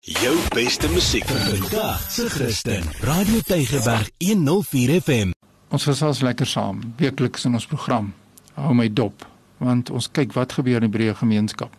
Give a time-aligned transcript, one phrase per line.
[0.00, 2.82] Jou beste musiek vandag se Christen.
[3.00, 5.30] Radio Tygerberg 104 FM.
[5.68, 8.14] Ons gesels lekker saam weekliks in ons program.
[8.54, 9.26] Hou my dop
[9.58, 11.74] want ons kyk wat gebeur in die breë gemeenskap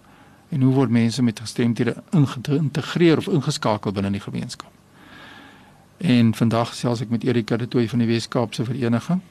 [0.51, 4.69] en hoe word mense met gestremthede geïntegreer of ingeskakel binne die gemeenskap.
[5.97, 9.23] En vandag gesels ek met Erika de Tooy van die Wes-Kaapse Vereniging.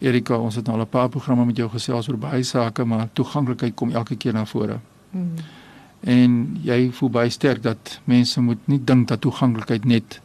[0.00, 3.08] Erika, ons het nou al 'n paar programme met jou gesels oor baie sake, maar
[3.12, 4.80] toeganklikheid kom elke keer na vore.
[5.10, 5.34] Hmm.
[6.00, 10.20] En jy voel baie sterk dat mense moet nie dink dat toeganklikheid net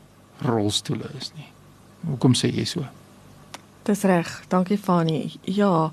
[0.45, 1.47] rolstoele is nie.
[2.07, 2.85] Hoekom sê jy so?
[3.83, 4.29] Dis reg.
[4.47, 5.33] Dankie Fani.
[5.41, 5.91] Ja,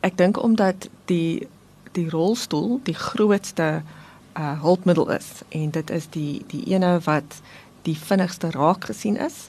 [0.00, 1.46] ek dink omdat die
[1.96, 3.82] die rolstoel die grootste
[4.36, 7.38] uh hulpmiddel is en dit is die die ene wat
[7.88, 9.46] die vinnigste raak gesien is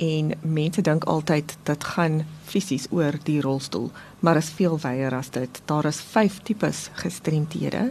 [0.00, 5.28] en mense dink altyd dit gaan fisies oor die rolstoel, maar is veel wyer as
[5.34, 5.60] dit.
[5.68, 7.90] Daar is 5 tipes gestremthede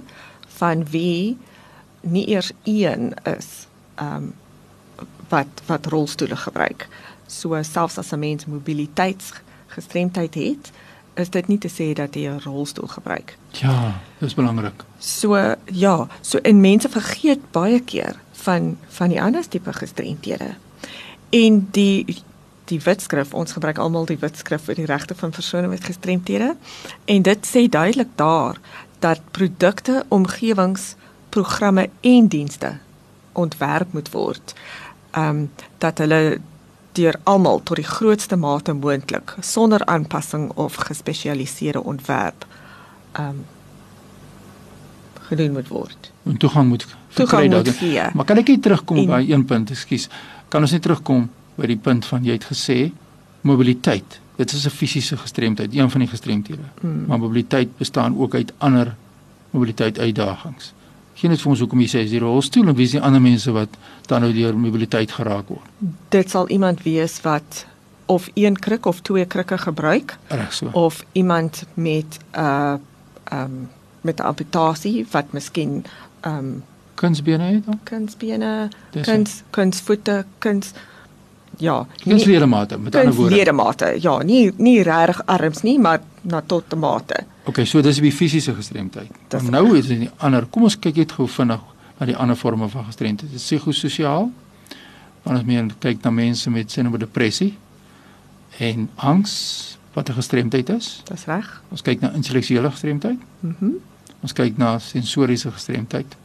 [0.59, 1.38] van wie
[2.02, 4.34] nie eers een is ehm um,
[5.30, 6.88] wat wat rolstoele gebruik.
[7.28, 10.72] So selfs as 'n mens mobiliteitsgestremdheid het,
[11.14, 13.38] is dit nie te sê dat jy 'n rolstoel gebruik.
[13.52, 14.84] Ja, dis belangrik.
[14.97, 20.56] So ja, so en mense vergeet baie keer van van die ander tipe gestremthede.
[21.30, 22.23] En die
[22.66, 26.56] die wetskrif, ons gebruik almal die wetskrif vir die regte van persone met gestremthede
[27.06, 28.59] en dit sê duidelik daar
[29.00, 30.95] dat produkte, omgewings,
[31.30, 32.78] programme en dienste
[33.31, 34.53] ontwerp moet word.
[35.11, 36.39] Ehm um, dat hulle
[36.91, 42.45] deur almal tot die grootste mate moontlik sonder aanpassing of gespesialiseerde ontwerp
[43.11, 43.45] ehm um,
[45.30, 46.11] gedoen moet word.
[46.23, 46.88] En toegang moet
[47.50, 48.02] moet gee.
[48.13, 50.09] Maar kan ek net terugkom en, by een punt, ekskuus.
[50.47, 52.91] Kan ons net terugkom by die punt van jy het gesê
[53.41, 56.62] mobiliteit Dit is 'n fisiese gestremdheid, een van die gestremthede.
[56.80, 57.06] Hmm.
[57.08, 58.96] Maar mobiliteit bestaan ook uit ander
[59.50, 60.73] mobiliteit uitdagings.
[61.14, 63.22] Geen net vir ons hoekom jy sê is die rolstoel en wie is die ander
[63.22, 65.68] mense wat dan nou deur mobiliteit geraak word?
[66.09, 67.66] Dit sal iemand wees wat
[68.06, 70.18] of een kruk of twee krukke gebruik.
[70.28, 70.70] Reg so.
[70.72, 72.74] Of iemand met 'n uh,
[73.24, 73.69] ehm um,
[74.02, 75.86] met 'n amputasie wat miskien
[76.19, 76.63] ehm um,
[76.96, 77.66] kunsbene het.
[77.84, 78.69] Kunsbene,
[79.02, 80.72] kuns kunsvoete, kuns
[81.59, 83.30] ja, kunsledemate met ander woorde.
[83.36, 83.96] Kunsledemate.
[84.02, 87.24] Ja, nie nie regtig arms nie, maar na tot 'n mate.
[87.44, 89.12] OK, so dis die fisiese gestremdheid.
[89.50, 90.46] Nou is dit 'n ander.
[90.46, 91.62] Kom ons kyk net gou vinnig
[91.98, 93.31] na die ander forme van gestremdheid.
[93.31, 94.31] Dit is psigososiaal.
[95.24, 97.58] Ons meer kyk na mense met sien oor depressie
[98.58, 101.02] en angs wat 'n gestremdheid is.
[101.03, 101.62] Dis reg.
[101.69, 103.19] Ons kyk na intellektuele gestremdheid.
[103.40, 103.56] Mhm.
[103.66, 103.80] Mm
[104.22, 106.16] ons kyk na sensoriese gestremdheid.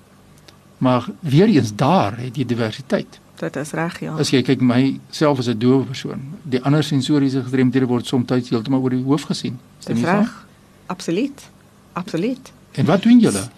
[0.79, 3.21] Maar weer eens daar het jy diversiteit.
[3.37, 4.15] Dit is reg, ja.
[4.15, 8.31] As jy kyk my self as 'n doewe persoon, die ander sensoriese gestremdhede word soms
[8.31, 9.59] heeltemal oor die hoof gesien.
[9.79, 10.47] Is dit reg?
[10.87, 11.51] Absoluut.
[11.93, 12.53] Absoluut.
[12.73, 13.49] En wat doen julle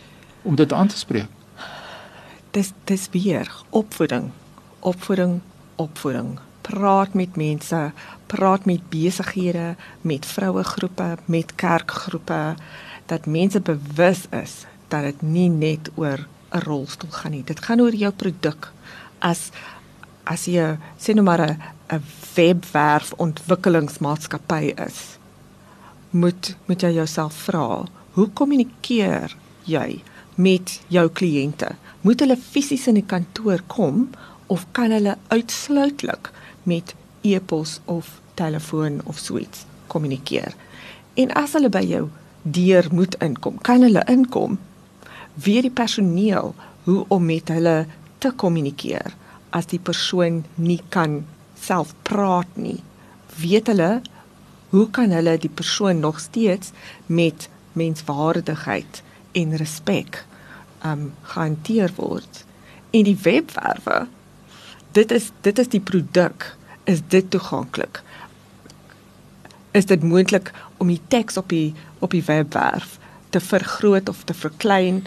[0.42, 1.28] om dit aan te spreek?
[2.50, 4.30] Dis dis weer opvoeding.
[4.80, 5.40] Opvoeding,
[5.76, 6.38] opvoeding.
[6.60, 7.92] Praat met mense,
[8.26, 12.54] praat met besighede, met vrouegroepe, met kerkgroepe
[13.06, 17.44] dat mense bewus is dat dit nie net oor 'n rolstoel gaan nie.
[17.44, 18.72] Dit gaan oor jou produk
[19.18, 19.50] as
[20.24, 22.02] as jy sê nou maar 'n
[22.34, 25.18] webwerf ontwikkelingsmaatskappy is
[26.10, 27.84] moet moet jy jouself vra
[28.16, 30.02] hoe kommunikeer jy
[30.34, 31.74] met jou kliënte?
[32.00, 34.10] Moet hulle fisies in die kantoor kom
[34.46, 36.30] of kan hulle uitsluitlik
[36.62, 40.54] met e-pos of telefoon of suits kommunikeer
[41.14, 42.06] en as hulle by jou
[42.42, 44.58] deur moet inkom kan hulle inkom
[45.46, 46.54] wie die personeel
[46.86, 47.76] hoe om met hulle
[48.18, 49.14] te kommunikeer
[49.56, 51.22] as die persoon nie kan
[51.60, 52.80] self praat nie.
[53.40, 54.00] Weet hulle
[54.72, 56.72] hoe kan hulle die persoon nog steeds
[57.06, 60.24] met menswaardigheid en respek
[60.84, 62.44] um hanteer word?
[62.90, 64.06] In die webwerwe
[64.96, 66.52] dit is dit is die produk
[66.84, 68.02] is dit toeganklik.
[69.76, 72.98] Is dit moontlik om die teks op die op die webwerf
[73.30, 75.04] te vergroot of te verklein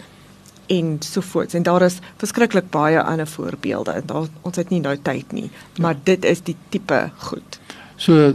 [0.70, 1.54] en so voort.
[1.54, 3.90] En daar is verskriklik baie ander voorbeelde.
[3.90, 6.00] En daar ons het nie nou tyd nie, maar ja.
[6.02, 7.60] dit is die tipe goed.
[7.96, 8.32] So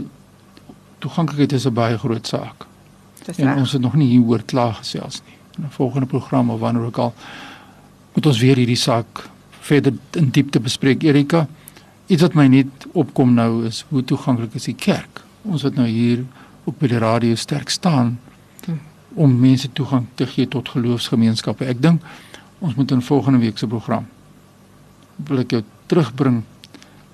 [0.98, 2.66] toeganklikheid is 'n baie groot saak.
[3.24, 5.36] Dis en ons het nog nie hieroor klaar gesels nie.
[5.58, 7.14] In 'n volgende program of wanneer ook al
[8.12, 9.28] moet ons weer hierdie saak
[9.60, 11.02] verder in diepte bespreek.
[11.02, 11.46] Erika,
[12.06, 15.22] iets wat my net opkom nou is hoe toeganklik is die kerk?
[15.42, 16.24] Ons wat nou hier
[16.64, 18.18] op by die radio sterk staan
[19.16, 21.64] om mense toegang te gee tot geloofsgemeenskappe.
[21.64, 22.04] Ek dink
[22.58, 24.06] ons moet in volgende week se program
[25.16, 26.42] wil ek jou terugbring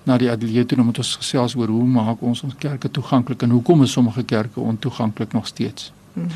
[0.09, 3.45] na die ateljee toe om met ons gesels oor hoe maak ons ons kerke toeganklik
[3.47, 5.93] en hoekom is sommige kerke ontoeganklik nog steeds.
[6.15, 6.31] Hmm.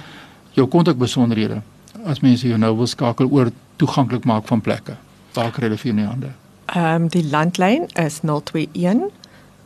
[0.54, 1.62] Jou kontak besonderhede
[2.06, 4.94] as mense jou nou wil skakel oor toeganklik maak van plekke.
[5.34, 6.32] Waar kry hulle vir in die hande?
[6.74, 9.08] Ehm um, die landlyn is 021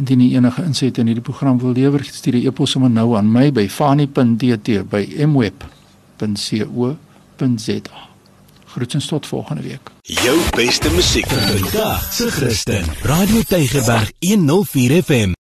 [0.00, 3.32] Indien jy enige insette in hierdie program wil lewer, stuur 'n e-pos sommer nou aan
[3.32, 6.98] my by fani.dt by mweb.co.za.
[8.64, 9.90] Groetens tot volgende week.
[10.02, 12.84] Jou beste musiek vir vandag, se Christen.
[13.02, 15.32] Radio Tygerberg 104 FM.